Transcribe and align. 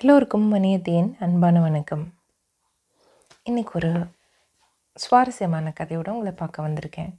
எல்லோருக்கும் 0.00 0.44
மணியத்தேன் 0.54 1.06
அன்பான 1.18 1.60
வணக்கம் 1.60 2.02
இன்றைக்கி 3.50 3.72
ஒரு 3.72 3.90
சுவாரஸ்யமான 4.96 5.72
கதையோடு 5.80 6.08
உங்களை 6.08 6.32
பார்க்க 6.32 6.66
வந்திருக்கேன் 6.66 7.10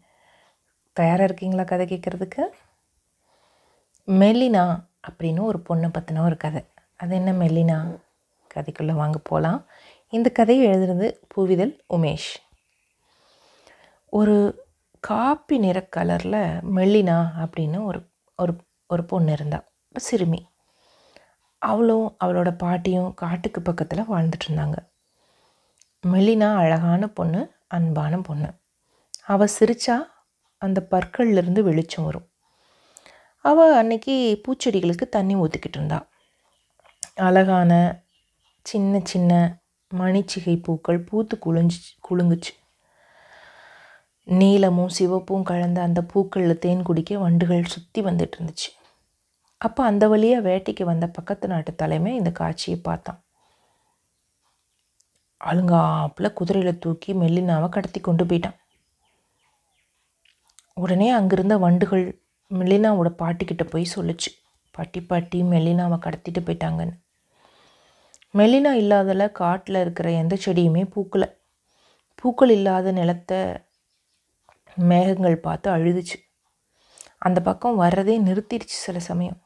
தயாராக 0.93 1.23
இருக்கீங்களா 1.23 1.63
கதை 1.63 1.85
கேட்குறதுக்கு 1.85 2.43
மெல்லினா 4.07 4.63
அப்படின்னு 5.07 5.41
ஒரு 5.41 5.59
பொண்ணை 5.69 5.89
பற்றின 5.89 6.23
ஒரு 6.23 6.37
கதை 6.37 6.61
அது 6.95 7.15
என்ன 7.15 7.31
மெல்லினா 7.31 7.79
கதைக்குள்ளே 8.51 8.95
வாங்க 8.95 9.19
போகலாம் 9.23 9.59
இந்த 10.13 10.31
கதையை 10.31 10.69
எழுதுனது 10.69 11.09
பூவிதல் 11.35 11.73
உமேஷ் 11.93 12.31
ஒரு 14.13 14.37
காப்பி 15.03 15.57
நிற 15.57 15.81
கலரில் 15.97 16.41
மெல்லினா 16.75 17.17
அப்படின்னு 17.39 17.81
ஒரு 17.83 18.01
ஒரு 18.39 18.55
ஒரு 18.87 19.05
பொண்ணு 19.05 19.31
இருந்தாள் 19.31 19.67
சிறுமி 19.95 20.41
அவளும் 21.61 22.07
அவளோட 22.19 22.49
பாட்டியும் 22.55 23.13
காட்டுக்கு 23.13 23.61
பக்கத்தில் 23.61 24.09
வாழ்ந்துட்டுருந்தாங்க 24.09 24.77
மெலினா 26.03 26.49
அழகான 26.55 27.03
பொண்ணு 27.07 27.41
அன்பான 27.67 28.19
பொண்ணு 28.21 28.49
அவள் 29.25 29.55
சிரித்தா 29.59 29.97
அந்த 30.61 30.79
பற்கள்லேருந்து 30.91 31.61
வெளிச்சம் 31.61 32.05
வரும் 32.05 32.27
அவள் 33.45 33.73
அன்னைக்கு 33.73 34.13
பூச்செடிகளுக்கு 34.47 35.05
தண்ணி 35.09 35.35
ஊற்றிக்கிட்டு 35.35 35.77
இருந்தா 35.77 35.99
அழகான 37.19 37.71
சின்ன 38.65 39.01
சின்ன 39.03 39.33
மணிச்சிகை 39.91 40.55
பூக்கள் 40.61 40.99
பூத்து 41.03 41.35
குளிஞ்சு 41.37 41.79
குலுங்குச்சு 42.09 42.53
நீலமும் 44.27 44.91
சிவப்பும் 44.97 45.43
கலந்த 45.43 45.79
அந்த 45.81 45.99
பூக்களில் 46.03 46.59
தேன் 46.59 46.83
குடிக்க 46.83 47.17
வண்டுகள் 47.17 47.63
சுற்றி 47.65 48.01
வந்துட்டு 48.01 48.35
இருந்துச்சு 48.35 48.69
அப்போ 49.61 49.81
அந்த 49.83 50.03
வழியாக 50.07 50.45
வேட்டைக்கு 50.45 50.83
வந்த 50.83 51.05
பக்கத்து 51.07 51.47
நாட்டு 51.47 51.71
தலைமை 51.75 52.11
இந்த 52.15 52.31
காட்சியை 52.31 52.77
பார்த்தான் 52.81 53.19
ஆளுங்காப்பில் 55.41 56.33
குதிரையில் 56.33 56.79
தூக்கி 56.79 57.11
மெல்லினாவை 57.13 57.67
கடத்தி 57.69 57.99
கொண்டு 57.99 58.23
போயிட்டான் 58.25 58.57
உடனே 60.77 61.09
அங்கிருந்த 61.09 61.55
வண்டுகள் 61.57 62.05
மெல்லினாவோட 62.51 63.09
பாட்டிக்கிட்ட 63.15 63.63
போய் 63.63 63.93
சொல்லிச்சு 63.95 64.29
பாட்டி 64.75 64.99
பாட்டி 65.01 65.39
மெல்லினாவை 65.43 65.97
கடத்திட்டு 65.99 66.41
போயிட்டாங்கன்னு 66.41 66.95
மெல்லினா 68.33 68.71
இல்லாதல 68.73 69.31
காட்டில் 69.31 69.81
இருக்கிற 69.81 70.09
எந்த 70.13 70.35
செடியுமே 70.45 70.83
பூக்கலை 70.89 71.27
பூக்கள் 72.15 72.49
இல்லாத 72.49 72.91
நிலத்தை 72.91 73.39
மேகங்கள் 74.81 75.37
பார்த்து 75.39 75.67
அழுதுச்சு 75.71 76.17
அந்த 77.19 77.39
பக்கம் 77.41 77.79
வர்றதே 77.81 78.15
நிறுத்திடுச்சு 78.23 78.77
சில 78.77 78.99
சமயம் 78.99 79.39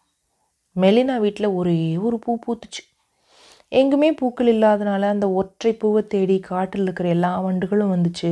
மெலினா 0.76 1.16
வீட்டில் 1.18 1.56
ஒரே 1.56 1.76
ஒரு 1.98 2.18
பூ 2.20 2.32
பூத்துச்சு 2.46 2.84
எங்குமே 3.72 4.10
பூக்கள் 4.12 4.50
இல்லாதனால 4.54 5.04
அந்த 5.10 5.28
ஒற்றை 5.32 5.72
பூவை 5.74 6.02
தேடி 6.08 6.38
காட்டில் 6.40 6.84
இருக்கிற 6.84 7.08
எல்லா 7.10 7.32
வண்டுகளும் 7.40 7.94
வந்துச்சு 7.96 8.32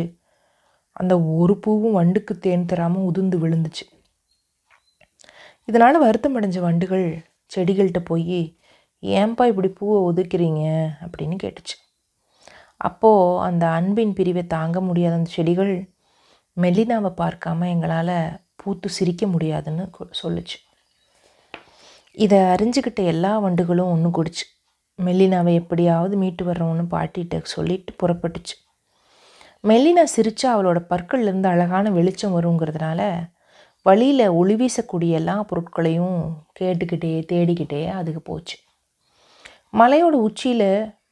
அந்த 0.96 1.14
ஒரு 1.34 1.54
பூவும் 1.60 1.98
வண்டுக்கு 2.00 2.34
தேன் 2.40 2.66
தராமல் 2.66 3.04
உதிர்ந்து 3.04 3.38
விழுந்துச்சு 3.38 3.86
இதனால் 5.68 6.00
வருத்தம் 6.00 6.36
அடைஞ்ச 6.36 6.60
வண்டுகள் 6.60 7.06
செடிகள்கிட்ட 7.52 8.02
போய் 8.04 8.40
ஏன்பா 9.04 9.44
இப்படி 9.46 9.70
பூவை 9.70 9.98
ஒதுக்கிறீங்க 10.04 10.64
அப்படின்னு 11.02 11.36
கேட்டுச்சு 11.36 11.76
அப்போது 12.82 13.40
அந்த 13.40 13.64
அன்பின் 13.70 14.14
பிரிவை 14.14 14.44
தாங்க 14.48 14.78
முடியாத 14.82 15.16
அந்த 15.16 15.32
செடிகள் 15.32 15.74
மெலினாவை 16.58 17.12
பார்க்காம 17.18 17.68
எங்களால் 17.68 18.16
பூத்து 18.56 18.88
சிரிக்க 18.90 19.26
முடியாதுன்னு 19.28 19.86
சொல்லுச்சு 20.24 20.58
இதை 22.18 22.40
அறிஞ்சிக்கிட்ட 22.44 23.04
எல்லா 23.04 23.40
வண்டுகளும் 23.40 23.92
ஒன்று 23.92 24.10
குடிச்சு 24.10 24.46
மெல்லினாவை 25.00 25.54
எப்படியாவது 25.54 26.16
மீட்டு 26.18 26.44
வர்றோன்னு 26.46 26.84
பாட்டிகிட்ட 26.88 27.42
சொல்லிட்டு 27.44 27.94
புறப்பட்டுச்சு 28.04 28.56
மெல்லினா 29.64 30.04
சிரித்தா 30.16 30.48
அவளோட 30.52 30.80
பற்கள்லேருந்து 30.90 31.48
அழகான 31.48 31.90
வெளிச்சம் 31.90 32.36
வருங்கிறதுனால 32.38 33.02
வழியில் 33.86 34.26
ஒளி 34.30 34.56
வீசக்கூடிய 34.56 35.12
எல்லா 35.12 35.36
பொருட்களையும் 35.42 36.18
கேட்டுக்கிட்டே 36.60 37.14
தேடிக்கிட்டே 37.32 37.82
அதுக்கு 37.94 38.22
போச்சு 38.22 38.58
மலையோட 39.74 40.16
உச்சியில் 40.22 40.70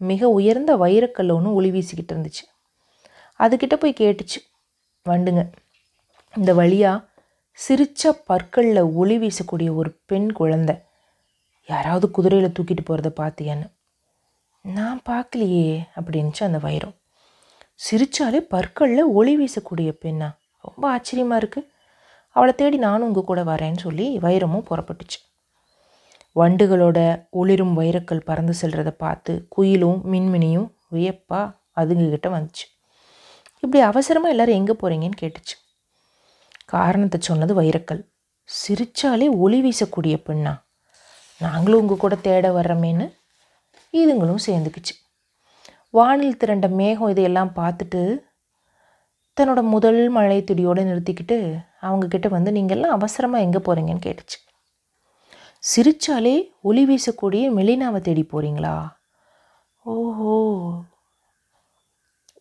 மிக 0.00 0.30
உயர்ந்த 0.30 0.78
வைரக்கல் 0.78 1.32
ஒன்று 1.32 1.54
ஒளி 1.54 1.72
வீசிக்கிட்டு 1.72 2.14
இருந்துச்சு 2.14 2.44
அதுக்கிட்ட 3.40 3.76
போய் 3.76 4.00
கேட்டுச்சு 4.00 4.40
வண்டுங்க 5.06 5.44
இந்த 6.34 6.54
வழியாக 6.54 7.06
சிரித்த 7.60 8.12
பற்களில் 8.26 8.82
ஒளி 8.96 9.18
வீசக்கூடிய 9.18 9.70
ஒரு 9.76 9.90
பெண் 10.06 10.30
குழந்தை 10.32 10.76
யாராவது 11.70 12.06
குதிரையில் 12.10 12.56
தூக்கிட்டு 12.58 12.84
போகிறத 12.86 13.10
பார்த்தியான்னு 13.20 13.68
நான் 14.66 15.00
பார்க்கலையே 15.06 15.68
அப்படின்ச்சு 15.96 16.42
அந்த 16.44 16.58
வைரம் 16.58 16.96
சிரித்தாலே 17.76 18.40
பற்களில் 18.50 19.12
ஒளி 19.14 19.34
வீசக்கூடிய 19.38 19.90
பெண்ணா 20.04 20.30
ரொம்ப 20.64 20.84
ஆச்சரியமாக 20.90 21.42
இருக்குது 21.42 21.68
அவளை 22.36 22.54
தேடி 22.56 22.78
நானும் 22.78 23.08
உங்கள் 23.08 23.24
கூட 23.24 23.42
வரேன்னு 23.44 23.78
சொல்லி 23.78 24.06
வைரமும் 24.20 24.68
புறப்பட்டுச்சு 24.70 25.20
வண்டுகளோட 26.36 27.00
ஒளிரும் 27.32 27.74
வைரக்கல் 27.74 28.26
பறந்து 28.26 28.54
செல்கிறத 28.54 28.92
பார்த்து 28.98 29.34
குயிலும் 29.58 30.02
மின்மினியும் 30.06 30.68
வியப்பா 30.92 31.42
அதுங்கக்கிட்ட 31.78 32.30
வந்துச்சு 32.30 32.66
இப்படி 33.64 33.80
அவசரமாக 33.82 34.34
எல்லோரும் 34.34 34.56
எங்கே 34.56 34.74
போகிறீங்கன்னு 34.74 35.22
கேட்டுச்சு 35.22 35.56
காரணத்தை 36.66 37.20
சொன்னது 37.22 37.54
வைரக்கல் 37.54 38.02
சிரித்தாலே 38.50 39.28
ஒளி 39.38 39.60
வீசக்கூடிய 39.62 40.16
பெண்ணா 40.30 40.54
நாங்களும் 41.42 41.82
உங்கள் 41.82 41.98
கூட 41.98 42.16
தேட 42.22 42.48
வர்றோமேன்னு 42.52 43.06
இதுங்களும் 43.94 44.46
சேர்ந்துக்குச்சு 44.48 44.96
வானில் 45.90 46.38
திரண்ட 46.38 46.68
மேகம் 46.72 47.10
இதையெல்லாம் 47.10 47.52
பார்த்துட்டு 47.56 48.02
தன்னோட 49.38 49.62
முதல் 49.68 50.02
மழை 50.10 50.40
துடியோடு 50.44 50.84
நிறுத்திக்கிட்டு 50.84 51.38
அவங்கக்கிட்ட 51.82 52.28
வந்து 52.28 52.52
நீங்கள்லாம் 52.52 52.96
அவசரமாக 52.96 53.46
எங்கே 53.46 53.60
போகிறீங்கன்னு 53.60 54.06
கேட்டுச்சு 54.06 54.38
சிரித்தாலே 55.64 56.36
ஒளி 56.62 56.84
வீசக்கூடிய 56.86 57.46
மெலினாவை 57.52 58.00
தேடி 58.02 58.24
போகிறீங்களா 58.24 58.76
ஓஹோ 59.86 60.36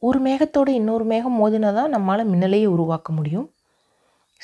ஒரு 0.02 0.18
மேகத்தோடு 0.20 0.72
இன்னொரு 0.72 1.04
மேகம் 1.04 1.38
மோதினா 1.40 1.70
தான் 1.74 1.94
நம்மளால் 1.94 2.30
மின்னலையே 2.30 2.66
உருவாக்க 2.66 3.12
முடியும் 3.12 3.46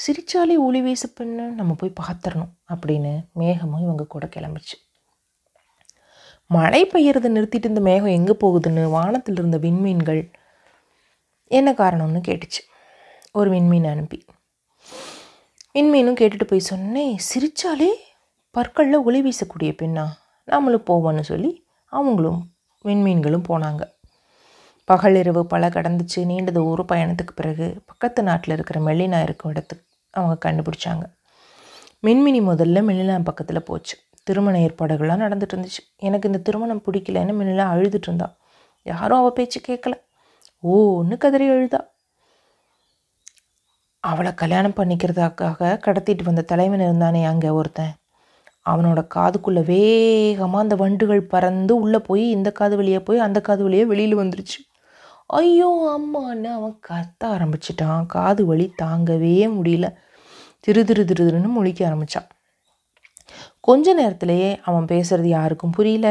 சிரிச்சாலே 0.00 0.55
ஒளி 0.57 0.81
வீச 0.81 1.05
பெண்ணு 1.21 1.45
நம்ம 1.55 1.73
போய் 1.75 1.99
பார்த்துடணும் 2.01 2.53
அப்படின்னு 2.69 3.13
மேகமும் 3.39 3.83
இவங்க 3.83 4.05
கூட 4.05 4.27
கிளம்பிச்சு 4.27 4.77
மழை 6.51 6.81
பெய்யறதை 6.85 7.29
நிறுத்திட்டு 7.31 7.65
இந்த 7.65 7.81
மேகம் 7.81 8.15
எங்கே 8.15 8.35
போகுதுன்னு 8.41 8.91
வானத்தில் 8.91 9.35
இருந்த 9.35 9.59
விண்மீன்கள் 9.59 10.23
என்ன 11.51 11.73
காரணம்னு 11.73 12.21
கேட்டுச்சு 12.29 12.63
ஒரு 13.33 13.51
விண்மீன் 13.51 13.85
அனுப்பி 13.85 14.19
விண்மீனும் 15.75 16.19
கேட்டுட்டு 16.21 16.45
போய் 16.45 16.69
சொன்னேன் 16.69 17.15
சிரித்தாலே 17.19 17.91
பற்களில் 18.55 19.05
ஒளி 19.05 19.21
வீசக்கூடிய 19.23 19.71
பெண்ணா 19.83 20.05
நம்மளும் 20.49 20.87
போவோன்னு 20.87 21.21
சொல்லி 21.21 21.51
அவங்களும் 21.93 22.41
விண்மீன்களும் 22.85 23.49
போனாங்க 23.49 23.83
பகலிரவு 24.89 25.43
பல 25.45 25.69
கடந்துச்சு 25.69 26.21
நீண்ட 26.25 26.51
தூர 26.51 26.83
பயணத்துக்கு 26.83 27.35
பிறகு 27.35 27.67
பக்கத்து 27.87 28.23
நாட்டில் 28.23 28.55
இருக்கிற 28.55 28.79
மெல்லினா 28.81 29.19
இருக்கும் 29.23 29.53
இடத்துக்கு 29.53 29.85
அவங்க 30.15 30.35
கண்டுபிடிச்சாங்க 30.45 31.05
மின்மினி 32.05 32.41
முதல்ல 32.43 32.83
மெல்லினா 32.85 33.15
பக்கத்தில் 33.23 33.67
போச்சு 33.67 33.95
திருமண 34.27 34.59
ஏற்பாடுகள்லாம் 34.59 35.25
நடந்துட்டு 35.25 35.55
இருந்துச்சு 35.55 35.83
எனக்கு 35.99 36.29
இந்த 36.29 36.41
திருமணம் 36.41 36.85
பிடிக்கலன்னு 36.87 37.35
மின்னிலா 37.35 37.67
அழுதுட்டு 37.71 38.09
இருந்தா 38.09 38.29
யாரும் 38.87 39.21
அவள் 39.21 39.37
பேச்சு 39.37 39.59
கேட்கல 39.69 39.95
ஓன்னு 40.63 41.17
கதறி 41.17 41.47
அழுதா 41.49 41.81
அவளை 44.05 44.31
கல்யாணம் 44.35 44.77
பண்ணிக்கிறதுக்காக 44.77 45.79
கடத்திட்டு 45.87 46.23
வந்த 46.23 46.43
தலைவன் 46.43 46.85
இருந்தானே 46.87 47.23
அங்கே 47.27 47.51
ஒருத்தன் 47.51 47.95
அவனோட 48.67 49.01
காதுக்குள்ளே 49.15 49.63
வேகமாக 49.65 50.63
அந்த 50.63 50.75
வண்டுகள் 50.77 51.23
பறந்து 51.27 51.73
உள்ளே 51.77 51.99
போய் 51.99 52.25
இந்த 52.29 52.51
காது 52.53 52.77
வழியாக 52.77 53.03
போய் 53.03 53.19
அந்த 53.19 53.39
காது 53.41 53.63
வழியாக 53.63 53.91
வெளியில் 53.91 54.21
வந்துருச்சு 54.21 54.59
ஐயோ 55.31 55.69
அம்மான்னு 55.95 56.49
அவன் 56.49 56.79
கத்த 56.89 57.27
ஆரம்பிச்சிட்டான் 57.29 58.07
காது 58.07 58.47
வலி 58.47 58.73
தாங்கவே 58.83 59.49
முடியல 59.55 59.87
திரு 60.61 60.85
திரு 60.85 61.05
திருன்னு 61.05 61.51
முழிக்க 61.57 61.87
ஆரம்பித்தான் 61.87 62.29
கொஞ்ச 63.61 63.95
நேரத்திலேயே 63.95 64.61
அவன் 64.65 64.85
பேசுறது 64.85 65.25
யாருக்கும் 65.25 65.73
புரியல 65.73 66.09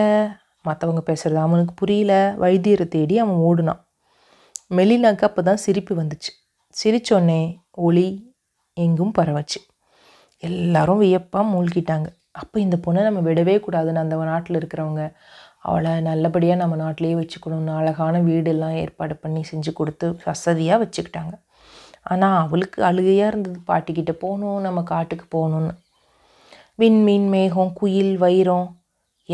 மற்றவங்க 0.66 1.02
பேசுகிறது 1.12 1.40
அவனுக்கு 1.40 1.74
புரியல 1.74 2.36
வைத்தியரை 2.40 2.88
தேடி 2.88 3.18
அவன் 3.18 3.40
ஓடுனான் 3.44 3.82
மெலினாக்கு 4.76 5.24
அப்போ 5.24 5.42
தான் 5.42 5.58
சிரிப்பு 5.58 5.96
வந்துச்சு 5.96 6.32
சிரிச்சோன்னே 6.76 7.42
ஒளி 7.72 8.08
எங்கும் 8.74 9.12
பரவச்சு 9.12 9.60
எல்லாரும் 10.40 10.98
வியப்பாக 10.98 11.52
மூழ்கிட்டாங்க 11.52 12.08
அப்போ 12.32 12.60
இந்த 12.60 12.78
பொண்ணை 12.86 13.04
நம்ம 13.04 13.20
விடவே 13.20 13.56
கூடாதுன்னு 13.60 13.96
அந்த 13.96 14.16
நாட்டில் 14.16 14.56
இருக்கிறவங்க 14.56 15.04
அவளை 15.66 15.92
நல்லபடியாக 16.02 16.62
நம்ம 16.62 16.76
நாட்டிலேயே 16.76 17.16
வச்சுக்கணும்னு 17.16 17.74
அழகான 17.74 18.22
வீடெல்லாம் 18.22 18.78
ஏற்பாடு 18.80 19.16
பண்ணி 19.16 19.42
செஞ்சு 19.50 19.72
கொடுத்து 19.74 20.08
வசதியாக 20.24 20.82
வச்சுக்கிட்டாங்க 20.84 21.34
ஆனால் 22.06 22.40
அவளுக்கு 22.40 22.80
அழுகையாக 22.84 23.32
இருந்தது 23.32 23.60
பாட்டிக்கிட்ட 23.68 24.14
போகணும் 24.18 24.60
நம்ம 24.62 24.80
காட்டுக்கு 24.86 25.28
போகணும்னு 25.32 25.74
விண்மீன் 26.80 27.28
மேகம் 27.30 27.72
குயில் 27.74 28.16
வைரம் 28.18 28.68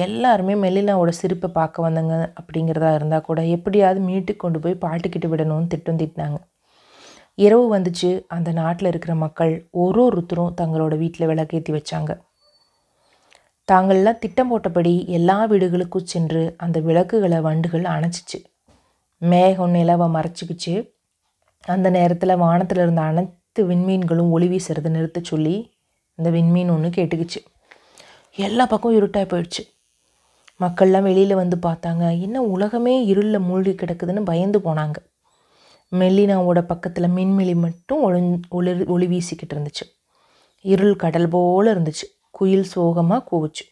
எல்லாருமே 0.00 0.55
மெல்லினாவோட 0.55 1.11
சிரிப்பை 1.15 1.49
பார்க்க 1.51 1.81
வந்தங்க 1.81 2.15
அப்படிங்கிறதா 2.39 2.89
இருந்தால் 2.93 3.25
கூட 3.27 3.39
எப்படியாவது 3.49 3.99
மீட்டு 4.01 4.33
கொண்டு 4.35 4.59
போய் 4.59 4.81
பாட்டுக்கிட்டு 4.81 5.27
விடணும்னு 5.27 5.67
திட்டம் 5.67 5.99
திட்டினாங்க 5.99 6.39
இரவு 7.37 7.65
வந்துச்சு 7.73 8.09
அந்த 8.27 8.49
நாட்டில் 8.51 8.89
இருக்கிற 8.89 9.13
மக்கள் 9.17 9.53
ஒரு 9.77 10.01
ஒருத்தரும் 10.05 10.55
தங்களோட 10.61 10.93
வீட்டில் 10.97 11.29
விளக்கேற்றி 11.29 11.73
வச்சாங்க 11.73 12.11
தாங்கள்லாம் 13.69 14.19
திட்டம் 14.19 14.51
போட்டபடி 14.51 14.93
எல்லா 15.09 15.37
வீடுகளுக்கும் 15.45 16.05
சென்று 16.05 16.41
அந்த 16.57 16.77
விளக்குகளை 16.79 17.39
வண்டுகள் 17.39 17.85
அணைச்சிச்சு 17.85 18.39
மேகம் 19.21 19.73
நிலவை 19.73 20.07
மறைச்சிக்கிச்சு 20.07 20.73
அந்த 21.63 21.87
நேரத்தில் 21.89 22.35
வானத்தில் 22.35 22.81
இருந்த 22.81 23.01
அனைத்து 23.01 23.63
விண்மீன்களும் 23.63 24.31
ஒளி 24.31 24.47
வீசுறதை 24.47 24.89
நிறுத்த 24.91 25.19
சொல்லி 25.23 25.55
அந்த 26.19 26.29
விண்மீன் 26.29 26.69
ஒன்று 26.69 26.89
கேட்டுக்குச்சு 26.89 27.39
எல்லா 28.37 28.65
பக்கம் 28.65 28.95
இருட்டாக 28.95 29.25
போயிடுச்சு 29.25 29.63
மக்கள்லாம் 30.59 31.01
வெளியில் 31.01 31.35
வந்து 31.35 31.57
பார்த்தாங்க 31.57 32.05
என்ன 32.19 32.37
உலகமே 32.47 32.93
இருளில் 33.05 33.39
மூழ்கி 33.39 33.73
கிடக்குதுன்னு 33.73 34.23
பயந்து 34.23 34.59
போனாங்க 34.59 34.97
மெல்லினாவோட 35.91 36.59
பக்கத்தில் 36.65 37.13
மின்மிழி 37.15 37.53
மட்டும் 37.55 38.01
ஒளி 38.01 38.21
ஒளி 38.49 38.71
ஒளி 38.85 39.07
வீசிக்கிட்டு 39.07 39.55
இருந்துச்சு 39.55 39.85
இருள் 40.65 40.95
கடல் 40.95 41.29
போல் 41.29 41.69
இருந்துச்சு 41.71 42.07
குயில் 42.39 42.67
சோகமாக 42.67 43.21
கூவுச்சு 43.29 43.65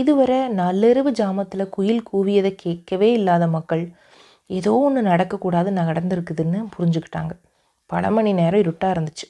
இதுவரை 0.00 0.38
நள்ளிரவு 0.54 1.10
ஜாமத்தில் 1.12 1.64
குயில் 1.68 2.02
கூவியதை 2.10 2.52
கேட்கவே 2.54 3.08
இல்லாத 3.12 3.46
மக்கள் 3.46 3.84
ஏதோ 4.50 4.72
ஒன்று 4.78 5.00
நடக்கக்கூடாது 5.02 5.70
நடந்திருக்குதுன்னு 5.72 6.60
புரிஞ்சுக்கிட்டாங்க 6.74 7.32
பல 7.90 8.10
மணி 8.10 8.30
நேரம் 8.32 8.62
இருட்டாக 8.62 8.94
இருந்துச்சு 8.94 9.26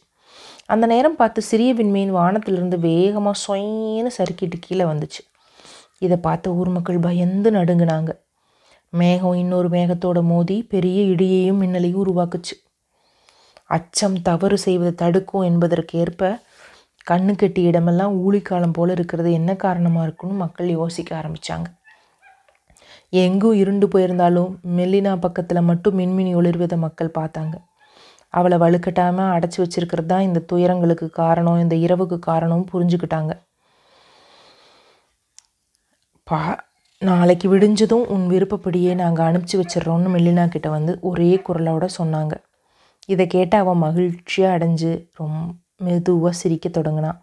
அந்த 0.66 0.84
நேரம் 0.86 1.16
பார்த்து 1.16 1.40
சிறிய 1.42 1.70
விண்மீன் 1.74 2.12
வானத்திலிருந்து 2.12 2.76
வேகமாக 2.80 3.40
சொயின்னு 3.46 4.10
சறுக்கிட்டு 4.18 4.58
கீழே 4.60 4.84
வந்துச்சு 4.84 5.22
இதை 5.98 6.16
பார்த்து 6.18 6.54
ஊர் 6.54 6.70
மக்கள் 6.70 7.00
பயந்து 7.00 7.48
நடுங்கினாங்க 7.50 8.12
மேகம் 8.92 9.36
இன்னொரு 9.36 9.68
மேகத்தோட 9.68 10.18
மோதி 10.22 10.56
பெரிய 10.68 10.98
இடியையும் 11.04 11.60
மின்னலையும் 11.60 12.02
உருவாக்குச்சு 12.02 12.54
அச்சம் 13.70 14.16
தவறு 14.22 14.56
செய்வதை 14.58 14.92
தடுக்கும் 14.94 15.44
என்பதற்கேற்ப 15.44 16.02
ஏற்ப 16.04 16.30
கண்ணு 17.06 17.32
கட்டி 17.34 17.60
இடமெல்லாம் 17.62 18.16
ஊழிக்காலம் 18.22 18.72
போல் 18.72 18.92
இருக்கிறது 18.92 19.30
என்ன 19.32 19.50
காரணமாக 19.56 20.04
இருக்குன்னு 20.04 20.36
மக்கள் 20.36 20.68
யோசிக்க 20.70 21.10
ஆரம்பித்தாங்க 21.16 21.68
எங்கும் 23.16 23.56
இருண்டு 23.56 23.86
போயிருந்தாலும் 23.88 24.52
மெல்லினா 24.76 25.12
பக்கத்தில் 25.18 25.66
மட்டும் 25.66 25.96
மின்மினி 25.96 26.32
ஒளிர்வதை 26.34 26.78
மக்கள் 26.78 27.16
பார்த்தாங்க 27.18 27.56
அவளை 28.34 28.56
வலுக்கட்டாமல் 28.58 29.32
அடைச்சி 29.32 29.58
வச்சிருக்கிறது 29.60 30.08
தான் 30.08 30.22
இந்த 30.22 30.40
துயரங்களுக்கு 30.46 31.06
காரணம் 31.14 31.58
இந்த 31.58 31.74
இரவுக்கு 31.76 32.18
காரணம் 32.22 32.68
புரிஞ்சுக்கிட்டாங்க 32.72 33.32
பா 36.26 36.40
நாளைக்கு 37.02 37.46
விடிஞ்சதும் 37.48 38.04
உன் 38.06 38.26
விருப்பப்படியே 38.26 38.92
நாங்கள் 38.94 39.26
அனுப்பிச்சி 39.26 39.56
வச்சிட்றோன்னு 39.56 40.12
மெல்லினா 40.14 40.44
கிட்ட 40.48 40.68
வந்து 40.68 40.92
ஒரே 41.02 41.30
குரலோட 41.46 41.86
சொன்னாங்க 41.98 42.34
இதை 43.08 43.24
கேட்டால் 43.26 43.62
அவன் 43.64 43.78
மகிழ்ச்சியாக 43.78 44.54
அடைஞ்சு 44.56 44.92
ரொம்ப 45.16 45.40
மெதுவாக 45.82 46.32
சிரிக்க 46.32 46.66
தொடங்கினான் 46.68 47.18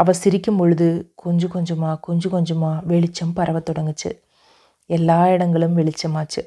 அவள் 0.00 0.20
சிரிக்கும் 0.20 0.56
பொழுது 0.56 0.86
கொஞ்சம் 1.14 1.50
கொஞ்சமாக 1.50 1.96
கொஞ்சம் 2.00 2.32
கொஞ்சமாக 2.32 2.82
வெளிச்சம் 2.86 3.32
பரவ 3.32 3.58
தொடங்குச்சு 3.60 4.10
எல்லா 4.90 5.18
இடங்களும் 5.28 5.76
வெளிச்சமாச்சு 5.76 6.42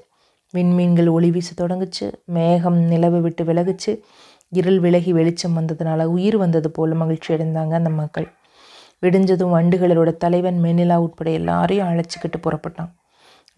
விண்மீன்கள் 0.53 1.09
ஒளி 1.09 1.29
வீச 1.31 1.49
தொடங்குச்சு 1.57 2.05
மேகம் 2.27 2.79
நிலவு 2.87 3.19
விட்டு 3.21 3.43
விலகுச்சு 3.43 3.91
இருள் 4.51 4.79
விலகி 4.79 5.11
வெளிச்சம் 5.13 5.57
வந்ததுனால 5.57 6.01
உயிர் 6.07 6.37
வந்தது 6.37 6.69
போல் 6.71 6.93
மகிழ்ச்சி 6.95 7.29
அடைந்தாங்க 7.33 7.73
அந்த 7.73 7.91
மக்கள் 7.93 8.27
விடிஞ்சதும் 9.03 9.55
வண்டுகளோட 9.55 10.11
தலைவன் 10.17 10.59
மெனிலா 10.63 10.95
உட்பட 10.97 11.29
எல்லாரையும் 11.31 11.89
அழைச்சிக்கிட்டு 11.89 12.39
புறப்பட்டான் 12.41 12.91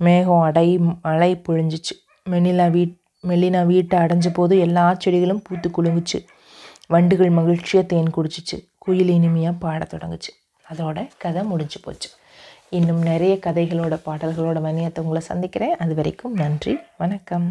மேகம் 0.00 0.41
அடை 0.41 0.67
மழை 1.01 1.31
பொழிஞ்சிச்சு 1.47 1.93
மெனிலா 2.25 2.65
வீட் 2.71 2.95
மெல்லினா 3.23 3.61
வீட்டை 3.65 3.95
அடைஞ்ச 3.99 4.27
போது 4.33 4.53
எல்லா 4.59 4.83
செடிகளும் 4.93 5.41
பூத்து 5.41 5.69
குலுங்குச்சு 5.71 6.19
வண்டுகள் 6.89 7.29
மகிழ்ச்சியாக 7.29 7.85
தேன் 7.87 8.13
குடிச்சிச்சு 8.13 8.57
குயில் 8.77 9.09
இனிமையாக 9.09 9.59
பாட 9.59 9.81
தொடங்குச்சு 9.91 10.31
அதோட 10.65 10.97
கதை 11.17 11.41
முடிஞ்சு 11.43 11.79
போச்சு 11.81 12.09
இன்னும் 12.69 13.01
நிறைய 13.01 13.33
கதைகளோட 13.43 13.95
பாடல்களோட 14.05 14.59
மணியத்தை 14.61 15.03
உங்களை 15.03 15.21
சந்திக்கிறேன் 15.21 15.75
அது 15.77 15.95
வரைக்கும் 15.95 16.33
நன்றி 16.33 16.73
வணக்கம் 16.97 17.47